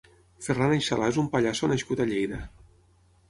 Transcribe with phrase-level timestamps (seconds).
[0.45, 2.39] Ferran Aixalà és un pallasso nascut a Lleida.